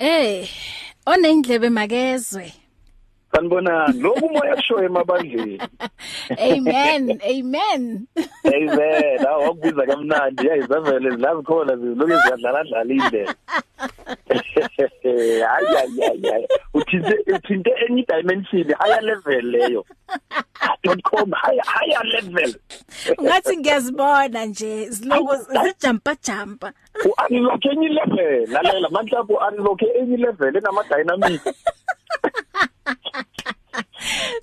[0.00, 0.48] Eh,
[1.06, 2.44] onendlebe makezwe.
[3.32, 4.00] Sanibonani.
[4.02, 5.58] Lokhu umoya kushoyo emabandleni.
[6.50, 7.04] Amen.
[7.32, 7.84] Amen.
[8.54, 9.18] Amen.
[9.32, 10.42] Awakubiza kamnandi.
[10.48, 13.24] Yayizavele zilazi khona zilokhu ziyadlala dlalile.
[14.10, 19.82] hayi hayi hayi uthinte uthinte any dimension higher level leyo
[21.10, 22.50] .com higher higher level
[23.24, 26.68] ngathi ngiyazibona nje siloko sijampa jampa
[27.30, 31.40] unlock any level lalela manje lapho unlock any level enama dynamic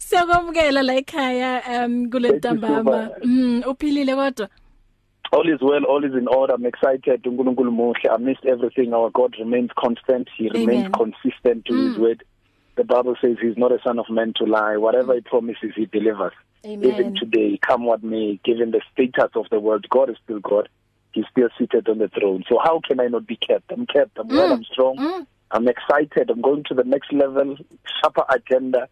[0.06, 4.48] Siyakumkela la ekhaya um kulentambama mhm mm, uphilile kodwa
[5.31, 9.09] all is well all is in order i'm excited uNkulunkulu muhle i missed everything our
[9.20, 10.59] god remains constant he Amen.
[10.66, 11.88] remains consistent to mm.
[11.88, 12.23] his word
[12.81, 15.86] the bible says he's not a son of man to lie whatever he promises he
[16.00, 16.34] delivers
[16.66, 16.88] Amen.
[16.91, 20.70] even today come what may given the status of the world god is still god
[21.13, 24.17] he's still seated on the throne so how can i not be kept i'm kept
[24.20, 24.36] i'm mm.
[24.38, 25.25] well i'm strong mm.
[25.52, 27.50] i'm excited i'm going to the next level
[28.00, 28.88] sharper agenda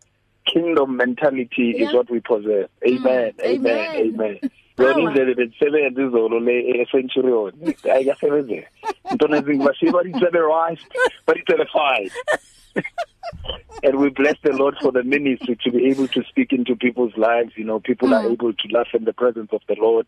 [0.45, 1.87] kingdom mentality yeah.
[1.87, 3.45] is what we possess amen mm.
[3.45, 4.39] amen amen
[4.79, 7.53] yona indlela betisebenza izolo le e-centurion
[7.93, 8.67] ayikasebenzeki
[9.11, 10.81] intona ezingibashi badicele right
[11.27, 12.11] badicele fine
[13.85, 17.15] and we bless the lord for the ministry to be able to speak into people's
[17.29, 18.15] lives you know people mm.
[18.19, 20.05] are able to laugh in the presence of the lord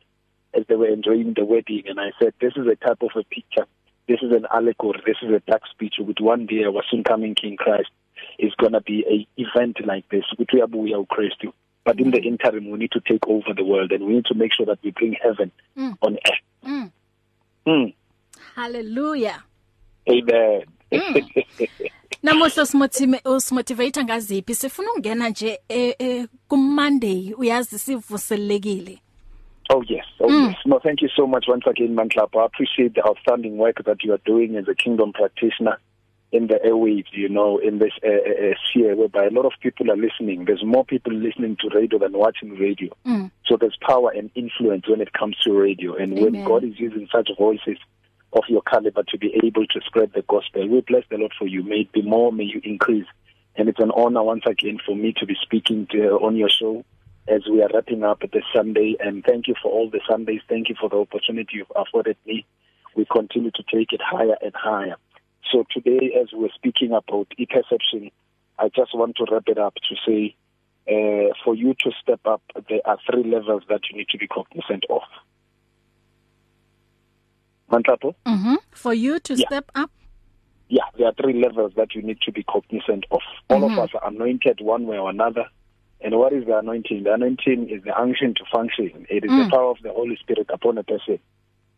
[0.57, 3.23] as they were enjoying the wedding and i said this is a type of a
[3.35, 3.65] picture
[4.09, 7.03] this is an allegory this is a dark speech with one day i was soon
[7.13, 7.89] coming king christ
[8.37, 11.51] is going to be a event like this ukuthi uyabuya uChrist
[11.85, 14.35] but in the interim we need to take over the world and we need to
[14.35, 15.97] make sure that we bring heaven mm.
[16.01, 16.91] on earth mm.
[17.65, 17.93] Mm.
[18.55, 19.43] hallelujah
[20.09, 21.23] amen mm.
[22.23, 28.99] Namuhla simothime usimotivate ngaziphi sifuna ukungena nje e, e, ku Monday uyazi sivuselekile
[29.69, 30.47] Oh yes, oh mm.
[30.49, 30.55] yes.
[30.65, 32.39] No, thank you so much once again Mantlapa.
[32.41, 35.77] I appreciate the outstanding work that you are doing as a kingdom practitioner.
[36.31, 39.53] in the airwaves, you know, in this uh, uh, uh, sphere whereby a lot of
[39.61, 40.45] people are listening.
[40.45, 42.91] There's more people listening to radio than watching radio.
[43.05, 43.31] Mm.
[43.45, 45.95] So there's power and influence when it comes to radio.
[45.95, 46.23] And Amen.
[46.33, 47.77] when God is using such voices
[48.33, 51.47] of your caliber to be able to spread the gospel, we bless the Lord for
[51.47, 51.63] you.
[51.63, 53.05] May it be more, may you increase.
[53.55, 56.49] And it's an honor once again for me to be speaking to, uh, on your
[56.49, 56.83] show
[57.29, 58.97] as we are wrapping up this Sunday.
[58.99, 60.41] And thank you for all the Sundays.
[60.49, 62.45] Thank you for the opportunity you've afforded me.
[62.97, 64.95] We continue to take it higher and higher.
[65.51, 68.11] So today, as we're speaking about e-perception,
[68.59, 70.35] I just want to wrap it up to say,
[70.87, 74.27] uh, for you to step up, there are three levels that you need to be
[74.27, 75.01] cognizant of.
[77.71, 78.15] Mantlapo?
[78.25, 78.55] Mm-hmm.
[78.71, 79.47] For you to yeah.
[79.47, 79.91] step up?
[80.69, 83.19] Yeah, there are three levels that you need to be cognizant of.
[83.49, 83.77] All mm-hmm.
[83.77, 85.45] of us are anointed one way or another.
[86.01, 87.03] And what is the anointing?
[87.03, 89.05] The anointing is the unction to function.
[89.09, 89.45] It is mm.
[89.45, 91.19] the power of the Holy Spirit upon a person.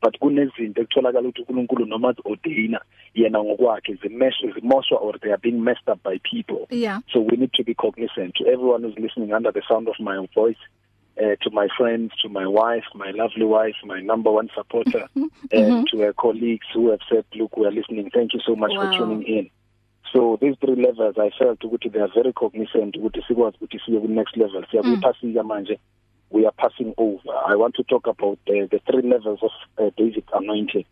[0.02, 2.80] but kunezinto ekutholakala ukuthi uNkulunkulu noma ordainer
[3.16, 7.00] yena ngokwakhe zimesh zimoshwa or they are being messed up by people yeah.
[7.12, 10.26] so we need to be cognizant to everyone who's listening under the sound of my
[10.34, 10.56] voice
[11.22, 15.24] uh, to my friends to my wife my lovely wife my number one supporter and
[15.24, 15.86] mm -hmm.
[15.92, 18.80] to her colleagues who have said look we are listening thank you so much wow.
[18.80, 19.46] for tuning in
[20.14, 24.00] so these three levels i felt ukuthi they are very cognizant ukuthi sikwazi ukuthi siye
[24.02, 25.48] ku next level siyakuyiphasika mm.
[25.52, 25.76] manje
[26.30, 27.20] we are passing over.
[27.46, 30.86] I want to talk about the, uh, the three levels of uh, David anointing.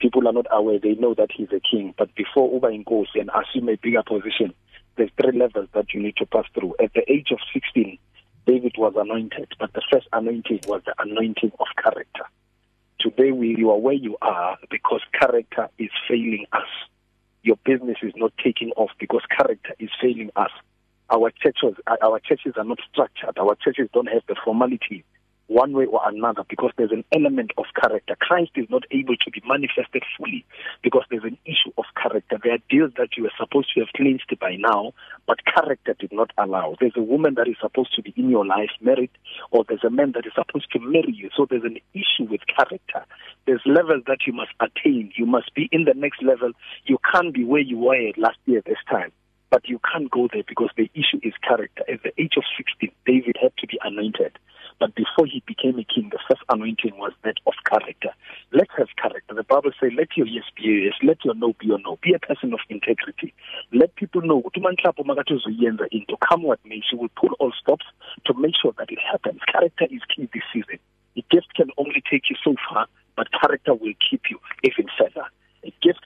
[0.00, 1.94] People are not aware, they know that he's a king.
[1.96, 4.52] But before Uba Inkosi and assume a bigger position,
[4.96, 6.74] there's three levels that you need to pass through.
[6.82, 7.96] At the age of 16,
[8.46, 12.24] David was anointed, but the first anointing was the anointing of character.
[12.98, 16.66] Today, we, you are where you are because character is failing us.
[17.44, 20.50] Your business is not taking off because character is failing us.
[21.12, 25.04] our churches our churches are not structured our churches don't have the formality
[25.48, 29.30] one way or another because there's an element of character Christ is not able to
[29.30, 30.44] be manifested fully
[30.82, 33.90] because there's an issue of character there are deals that you were supposed to have
[33.94, 34.92] cleansed by now
[35.26, 38.46] but character did not allow there's a woman that is supposed to be in your
[38.46, 39.10] life married
[39.50, 42.40] or there's a man that is supposed to marry you so there's an issue with
[42.46, 43.04] character
[43.46, 46.50] there's levels that you must attain you must be in the next level
[46.86, 49.12] you can't be where you were last year this time
[49.52, 51.84] But you can't go there because the issue is character.
[51.86, 54.32] At the age of 16, David had to be anointed.
[54.80, 58.12] But before he became a king, the first anointing was that of character.
[58.52, 59.34] Let's have character.
[59.34, 61.98] The Bible says, let your yes be your yes, let your no be your no.
[62.02, 63.34] Be a person of integrity.
[63.74, 67.84] Let people know, into come what may, she will pull all stops
[68.24, 69.40] to make sure that it happens.
[69.52, 70.78] Character is key this season.
[71.18, 72.86] A gift can only take you so far,
[73.18, 75.11] but character will keep you even further.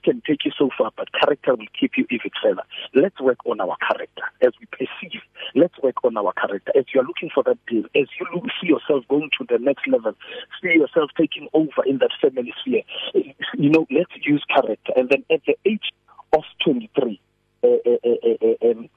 [0.07, 2.63] can take you so far, but character will keep you even further.
[2.95, 5.19] Let's work on our character as we perceive.
[5.53, 8.45] Let's work on our character as you are looking for that deal, as you look,
[8.61, 10.13] see yourself going to the next level,
[10.63, 12.83] see yourself taking over in that family sphere.
[13.15, 14.93] You know, let's use character.
[14.95, 15.91] And then at the age
[16.31, 17.19] of 23,
[17.65, 18.89] uh, uh, uh, uh, um,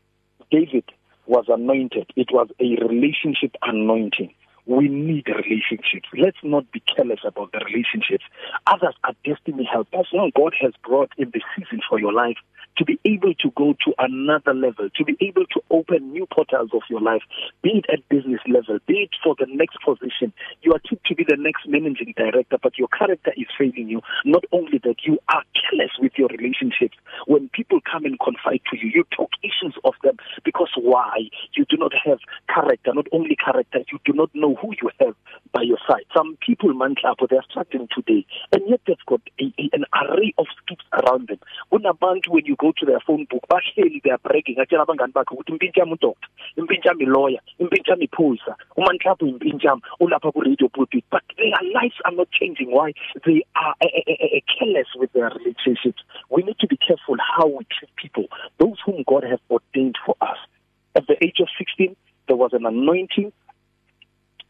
[0.52, 0.84] David
[1.26, 2.08] was anointed.
[2.14, 4.32] It was a relationship anointing.
[4.70, 6.06] we need relationships.
[6.16, 8.22] Let's not be careless about the relationships.
[8.68, 10.06] Others are destiny helpers.
[10.12, 12.36] Now God has brought in the season for your life
[12.78, 16.70] to be able to go to another level, to be able to open new portals
[16.72, 17.22] of your life,
[17.62, 20.32] be it at business level, be it for the next position.
[20.62, 24.00] You are tipped to be the next managing director, but your character is failing you.
[24.24, 26.96] Not only that, you are careless with your relationships.
[27.26, 31.16] When people come and confide to you, you talk issues of them because why?
[31.54, 32.92] You do not have character.
[32.94, 35.14] Not only character, you do not know who you have
[35.52, 36.04] by your side.
[36.14, 40.46] Some people, Manhlapo, they're struggling today, and yet they've got a, a, an array of
[40.62, 41.38] skips around them.
[41.72, 44.56] Kunabantu, when you go to their phone book, bahleli they are breaking.
[44.56, 48.40] Atshela abangani bakhe ukuthi impintshi yami udoctor, impintshi yami lawyer, impintshi yami police,
[48.76, 51.04] uManhlapo impintshi yami ulapha ku radio pulpit.
[51.10, 52.70] But their lives are not changing.
[52.70, 52.92] Why?
[53.26, 56.02] They are a, a, a, a careless with their relationships.
[56.28, 58.24] We need to be careful how we treat people,
[58.58, 60.36] those whom God has ordained for us.
[60.96, 61.94] At the age of 16,
[62.26, 63.32] there was an anointing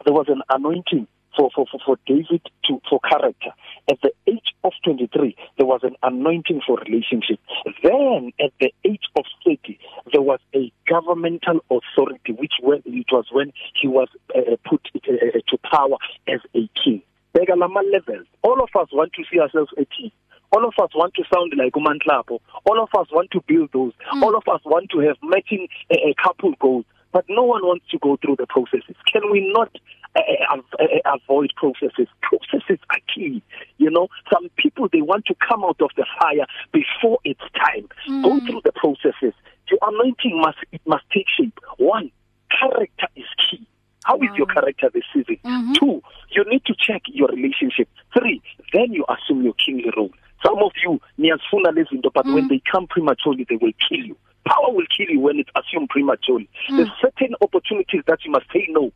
[0.05, 1.07] there was an anointing
[1.37, 3.51] for for for, for David to for character
[3.89, 7.39] at the age of 23 there was an anointing for relationship
[7.83, 9.79] then at the age of 30
[10.13, 14.81] there was a governmental authority which when it was when he was uh, uh put
[15.09, 15.97] uh, uh, to power
[16.29, 17.01] as a king
[17.37, 20.11] beka lama levels all of us want to see ourselves a king
[20.53, 23.93] all of us want to sound like uManhlapo all of us want to build those
[24.13, 24.23] mm.
[24.23, 27.87] all of us want to have matching uh, uh couple goals But no one wants
[27.91, 28.95] to go through the processes.
[29.13, 29.75] Can we not
[30.15, 30.21] uh,
[30.79, 32.07] uh, avoid processes?
[32.23, 33.43] Processes are key.
[33.79, 37.89] You know, some people they want to come out of the fire before it's time.
[38.09, 38.23] Mm.
[38.23, 39.35] Go through the processes.
[39.71, 41.59] Your anointing must it must take shape.
[41.79, 42.11] One,
[42.59, 43.67] character is key.
[44.05, 44.27] How wow.
[44.31, 44.55] is your mm.
[44.55, 45.37] character this season?
[45.45, 45.73] Mm-hmm.
[45.75, 47.89] Two, you need to check your relationship.
[48.17, 48.41] Three,
[48.73, 50.11] then you assume your kingly role.
[50.45, 52.35] Some of you, niyazifuna lezinto, but mm.
[52.35, 54.17] when they come prematurely, they will kill you.
[54.51, 56.49] power will kill you when it's assumed prematurely.
[56.71, 56.79] Mm.
[56.79, 58.93] There's certain opportunities that you must say no.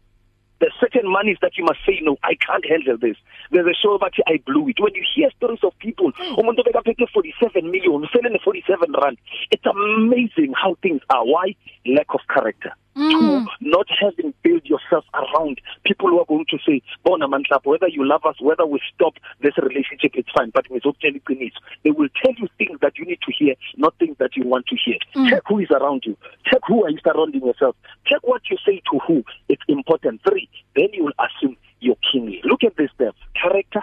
[0.61, 2.17] There's certain monies that you must say no.
[2.23, 3.17] I can't handle this.
[3.51, 4.77] There's a show about I blew it.
[4.81, 6.35] When you hear stories of people, hmm.
[6.41, 6.71] umuntu mm.
[6.73, 9.19] bekaphethe 47 million, selling 47 rand.
[9.51, 11.25] It's amazing how things are.
[11.25, 11.55] Why?
[11.87, 12.73] Lack of character.
[12.97, 13.11] mm.
[13.45, 17.89] to not having built yourself around people who are going to say bona manhlapo whether
[17.89, 22.09] you love us whether we stop this relationship it's fine but ngizokutshela iqiniso they will
[22.23, 24.97] tell you things that you need to hear not things that you want to hear
[25.17, 25.29] mm.
[25.31, 27.77] check who is around you check who are you surrounding yourself
[28.07, 32.41] check what you say to who it's important three then you will assume your kingly
[32.45, 33.83] look at this step character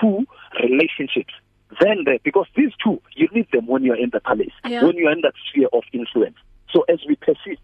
[0.00, 0.24] two
[0.62, 1.32] relationships
[1.80, 4.82] then there because these two you need them when you are in the palace yeah.
[4.82, 6.36] when you are in that sphere of influence
[6.72, 7.60] so as we persist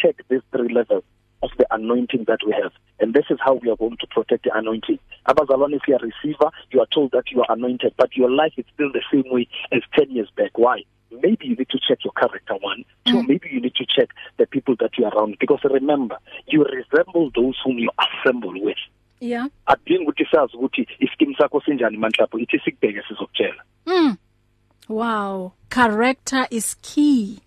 [0.00, 1.04] check these three levels
[1.42, 4.44] of the anointing that we have and this is how we are going to protect
[4.44, 4.98] the anointing
[5.28, 8.30] abazalwane if you are a receiver you are told that you are anointed but your
[8.30, 10.78] life is still the same way as 10 years back why
[11.22, 13.28] maybe you need to check your character one two mm.
[13.28, 14.08] maybe you need to check
[14.38, 16.16] the people that you are around because remember
[16.46, 18.78] you resemble those whom you assemble with
[19.20, 24.16] yeah adinga ukuthi sazi ukuthi iskin sakho sinjani manje lapho ithi sikubheke sizokutshela mm
[24.88, 27.38] wow character is key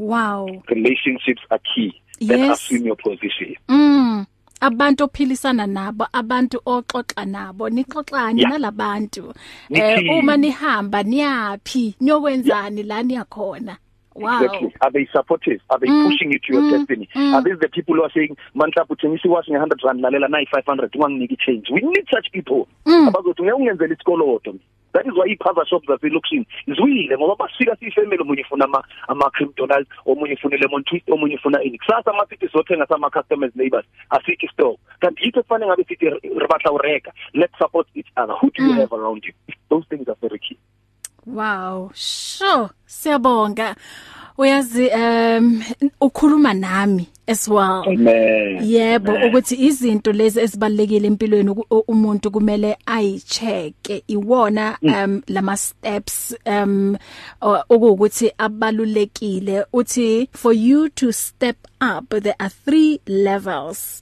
[0.00, 2.28] wow relationships are key yes.
[2.30, 4.26] that assume your position mm
[4.62, 8.50] abantu ophilisana nabo abantu oxoxa nabo nixoxani yeah.
[8.52, 9.34] nalabantu
[9.70, 13.76] eh uma nihamba niyapi niyokwenzani la niyakhona
[14.14, 14.42] Wow.
[14.42, 14.74] Exactly.
[14.80, 15.60] Are they supportive?
[15.70, 16.04] Are they mm.
[16.04, 16.70] pushing you to your mm.
[16.72, 17.08] destiny?
[17.14, 17.32] Mm.
[17.32, 20.90] Are these the people who are saying, "Manhlabu thengisi washing 100 rand lalela nayi 500
[20.92, 22.66] unganginiki change." We need such people.
[22.86, 23.08] Mm.
[23.08, 24.54] Abazothi ngeke ungenzele isikolodo.
[24.92, 28.66] that is why i-cover shop zaselokishini ziwile ngoba basifika siyifemele omunye ufuna
[29.08, 34.46] ama-cream donald omunye ufuna i-lemon twist omunye ufuna ini kusasa masithi sizothenga sama-customers neighbors asikho
[34.46, 36.06] isitolo kanti yitho kufanele ngabe sithi
[36.40, 38.78] ribatla ureka let's support each other who do you mm.
[38.80, 39.32] have around you
[39.70, 40.58] those things are very key
[41.26, 43.76] wow sure siyabonga
[44.40, 45.62] uyazi um
[46.00, 47.84] ukhuluma nami as well
[48.64, 51.50] yebo ukuthi izinto lezi esibalekile empilweni
[51.88, 56.96] umuntu kumele ayicheke iwona um lama steps um
[57.40, 64.00] okuwukuthi abalulekile uthi for you to step up there are three levels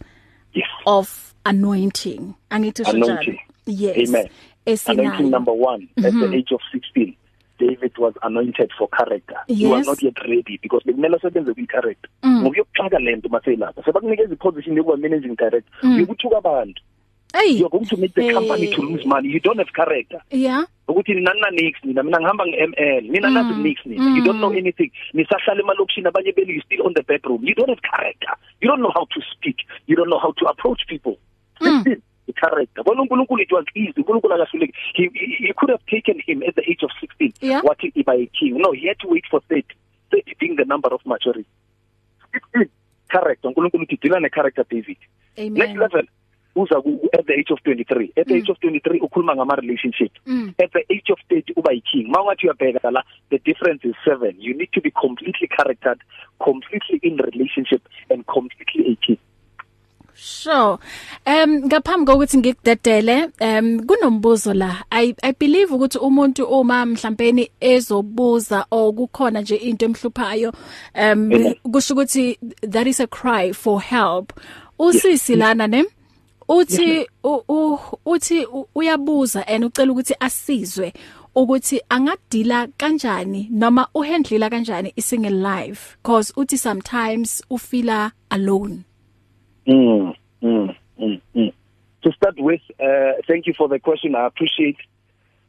[0.55, 0.67] yes.
[0.87, 3.25] of anointing angithi shajana
[3.67, 4.29] yes amen
[4.87, 6.35] anointing number 1 at the mm-hmm.
[6.35, 7.15] age of 16
[7.59, 9.59] David was anointed for character yes.
[9.61, 12.41] you are not yet ready because bekumele usebenze kwi character mm.
[12.43, 16.47] ngoba yokuxaka lento maseyilapha sebakunikeza iposition yokuba managing director uyikuthuka mm.
[16.47, 16.83] abantu
[17.35, 18.33] Hey you're going to make the hey.
[18.33, 22.45] company to lose money you don't have character yeah ukuthi nina nix nina mina ngihamba
[22.47, 23.63] ngeML mina nazi mm.
[23.63, 27.43] nix nina you don't know anything nisahlala emalokushini abanye benu you still on the bedroom
[27.45, 30.47] you don't have character you don't know how to speak you don't know how to
[30.47, 31.19] approach people
[31.61, 31.85] mm.
[32.29, 36.43] i-character bona unkulunkulu it was easy unkulunkulu akahluleki he, he, he could have taken him
[36.47, 37.61] at the age of 16 yeah.
[37.65, 39.65] wathi iba yiking no he had to wait for 30
[40.13, 41.49] 30 being the number of maturity
[42.55, 42.71] it's
[43.11, 44.97] character unkulunkulu uthi deala ne-character david
[45.39, 45.53] Amen.
[45.55, 46.05] next level
[46.57, 46.77] uza
[47.19, 48.39] at the age of 23 at the mm.
[48.41, 50.53] age of 23 ukhuluma ngama relationship mm.
[50.65, 54.55] at the age of 30 uba yiking mawungathi uyabheka la the difference is 7 you
[54.55, 56.01] need to be completely charactered
[56.39, 59.19] completely in relationship and completely a king
[60.21, 60.73] Sure.
[61.27, 64.83] Um ngaphambi kokuthi ngikudedele, um kunombuzo la.
[64.91, 70.51] I I believe ukuthi umuntu uma mhlawumbe ezobuza okukhona nje into emhluphayo,
[70.97, 71.31] um
[71.73, 74.33] kusho ukuthi that is a cry for help.
[74.81, 75.85] Usisi lana ne
[76.49, 80.93] uthi uthi uyabuza and ucela ukuthi asizwe
[81.37, 88.85] ukuthi angadila kanjani noma uhandlela kanjani isingle life because uthi sometimes ufila alone.
[89.69, 91.53] Mm, mm, mm, mm.
[92.03, 94.15] To start with, uh, thank you for the question.
[94.15, 94.79] I appreciate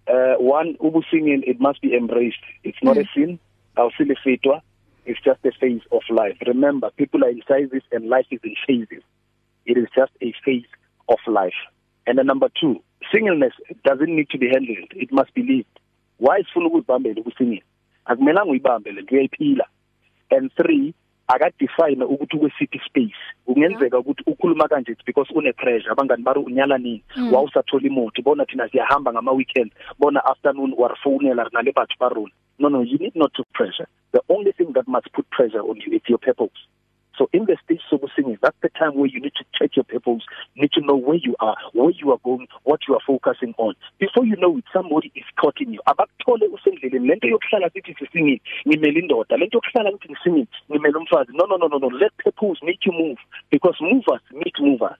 [0.07, 2.43] uh, one ubu singing it must be embraced.
[2.65, 3.05] It's not mm.
[3.05, 3.39] a sin.
[3.77, 4.61] Awusile fetwa.
[5.05, 6.35] It's just a phase of life.
[6.45, 9.03] Remember, people are in phases and life is in phases.
[9.65, 10.67] It is just a phase
[11.07, 11.57] of life.
[12.05, 12.75] And then number 2,
[13.13, 13.53] singleness
[13.85, 14.89] doesn't need to be handled.
[14.91, 15.79] It must be lived.
[16.17, 17.61] Why is funa ukubambela ukusingela?
[18.07, 19.65] Akumelanga uyibambe le uyayiphila.
[20.31, 20.93] And 3
[21.33, 27.03] akadefine ukuthi ukwesiphi space kungenzeka ukuthi ukhuluma kanje because une pressure abangani bari unyala nini
[27.17, 27.33] mm.
[27.33, 32.81] wawusathola imoto bona thina siyahamba ngama weekend bona afternoon warfonela nale bathu barona no no
[32.81, 36.01] you need not to pressure the only thing that must put pressure on you is
[36.09, 36.57] your purpose
[37.19, 39.83] So in the stage sobusing is that's the time where you need to check your
[39.83, 40.21] purpose,
[40.55, 43.53] you need to know where you are, where you are going, what you are focusing
[43.57, 43.75] on.
[43.99, 45.81] Before you know it, somebody is caught in you.
[45.85, 51.33] Abakuthole usendleleni lento yokuhlala sithi sisingile, ngimele indoda, lento yokuhlala ngithi ngisingile, ngimele umfazi.
[51.35, 53.17] No no no no no, let purpose make you move
[53.51, 54.95] because movers meet movers.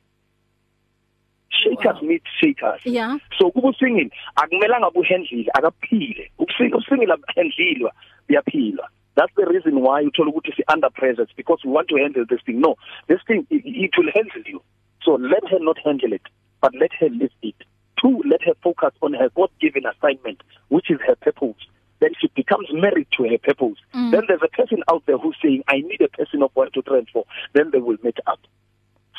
[1.52, 2.08] shakers wow.
[2.08, 4.12] meet shakers yeah so kuba usingile
[4.42, 7.92] akumelanga buhendlile akaphile ubusingile handlilwa
[8.30, 11.98] uyaphilwa that's the reason why uthola ukuthi si under pressure it's because we want to
[11.98, 12.76] handle this thing no
[13.08, 14.62] this thing it, it will handle you
[15.04, 16.22] so let her not handle it
[16.62, 17.56] but let her live it
[18.02, 21.68] two let her focus on her god given assignment which is her purpose
[22.00, 24.12] then she becomes married to her purpose mm.
[24.12, 26.82] then there's a person out there who's saying i need a person of one to
[26.84, 28.40] train for then they will meet up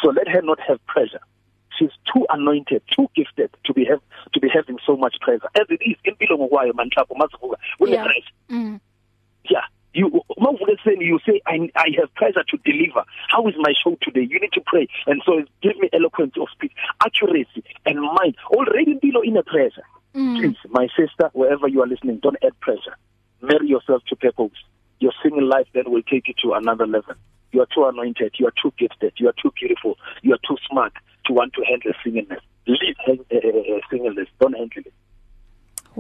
[0.03, 1.25] so let her not have pressure
[1.79, 4.01] she's too anointed too gifted to be have
[4.33, 8.81] to be having so much pressure as it is impilo ngokwayo manhlapho masivuka kune pressure
[9.51, 13.73] yeah you mawuvuka ekuseni you say I, i have pressure to deliver how is my
[13.83, 16.73] show today you need to pray and so give me eloquence of speech
[17.05, 19.83] accuracy and mind already below in a pressure
[20.15, 20.37] mm.
[20.39, 22.97] please my sister wherever you are listening don't add pressure
[23.43, 24.63] marry yourself to purpose
[25.01, 27.15] your singing life then will take you to another level
[27.53, 30.57] you are too anointed you are too gifted you are too beautiful you are too
[30.71, 30.93] smart
[31.27, 34.93] to want to handle singingness leave uh, uh, singleness don't handle it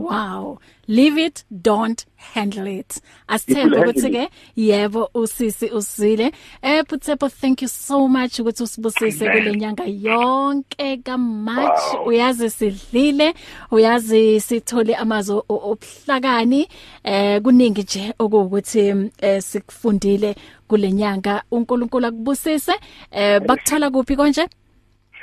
[0.00, 2.92] wow leave it don't handle it
[3.34, 4.22] asithembe ukuthi ke
[4.56, 6.28] yebo usisi usile
[6.62, 13.28] eh Putsepo thank you so much ukuthi usibusise kulenyanga yonke ka March uyazi sidlile
[13.80, 16.62] uyazi sithole amazo obuhlakani
[17.04, 18.82] eh kuningi nje okuwukuthi
[19.20, 20.34] eh, sikufundile
[20.68, 22.72] kulenyanga uNkulunkulu akubusise
[23.10, 24.46] eh bakuthola kuphi konje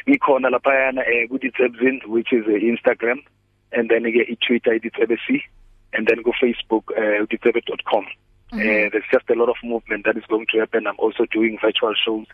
[0.05, 3.19] ikhona lapha yana eh ku Ditsebzin which is eh, Instagram
[3.75, 5.41] and then ke i-Twitter iditsebc e
[5.93, 8.59] and then go Facebook uh, eh, ditsebe.com mm -hmm.
[8.59, 11.25] uh, eh, there's just a lot of movement that is going to happen i'm also
[11.37, 12.27] doing virtual shows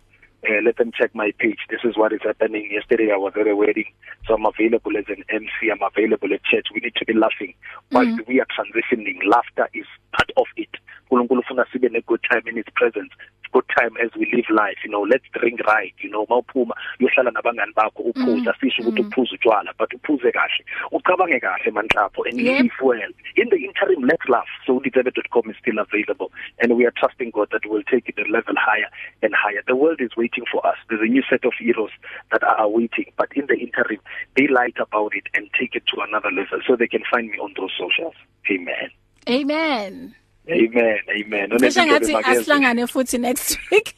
[0.48, 3.48] uh, let them check my page this is what is happening yesterday i was at
[3.48, 3.90] a wedding
[4.26, 7.54] so i'm available as an mc i'm available at church we need to be laughing
[7.90, 8.28] while mm -hmm.
[8.30, 9.88] we are transitioning laughter is
[10.18, 10.74] part of it
[11.14, 13.12] uNkulunkulu ufuna sibe ne good time in his presence
[13.52, 17.32] good time as we live life you know let's drink right you know mawuphuma uyohlala
[17.32, 18.54] nabangani bakho uphuza mm.
[18.62, 19.08] sisho ukuthi mm.
[19.10, 22.62] uphuza utshwala but uphuze kahle ucabange kahle manhlapho and yep.
[22.64, 23.02] live well
[23.36, 27.50] in the interim let's laugh so uditsebe.com is still available and we are trusting God
[27.52, 28.90] that we'll take it a level higher
[29.22, 31.92] and higher the world is waiting for us there's a new set of heroes
[32.32, 34.02] that are waiting but in the interim
[34.34, 37.38] be light about it and take it to another level so they can find me
[37.38, 38.16] on those socials
[38.50, 38.90] amen
[39.30, 40.16] amen
[40.50, 41.50] Amen amen.
[41.54, 43.96] Ngisho ngathi asihlangane futhi next week.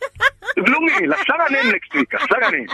[0.58, 2.68] Kulungile, asihlangane next week, asihlangane.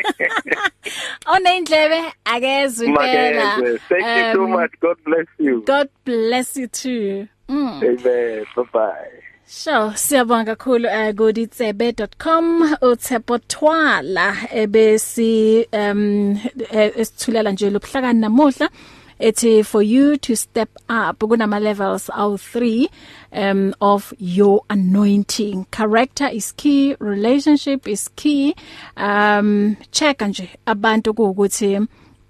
[1.34, 3.78] Ona indlebe akezwi phela.
[3.88, 4.72] Thank you so um, much.
[4.80, 5.62] God bless you.
[5.66, 7.28] God bless you too.
[7.48, 8.00] Mm.
[8.00, 8.44] Amen.
[8.56, 9.08] Bye-bye.
[9.46, 16.32] So siyabonga kakhulu uh, goditsebe.com uTshepo Twala ebesi um
[16.72, 18.68] e, esithulela nje lobuhlakani namuhla
[19.18, 22.88] ethi for you to step up kunama levels awu3
[23.32, 28.54] um of your anointing character is key relationship is key
[28.96, 31.80] um check nje abantu ukuthi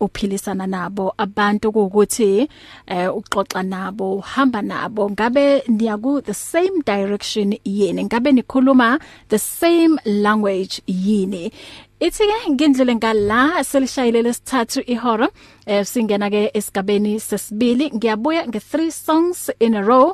[0.01, 2.49] uphilisana nabo abantu ukuthi
[2.87, 9.97] eh uxoxa nabo uhamba nabo ngabe niyaku the same direction yini ngabe nikhuluma the same
[10.05, 11.53] language yini
[12.01, 13.41] Ithike ngindlule ngala
[13.71, 15.29] selishayilele sithathu ihora
[15.67, 20.09] eh singena ke esigabeni sesibili ngiyabuya nge three songs in a row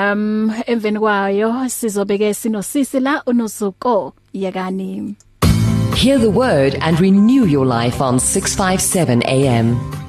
[0.00, 3.96] um emveni kwayo sizobeke sinosisi la unozuko
[4.42, 4.92] yakani
[6.00, 9.99] Hear the word and renew your life on 657 AM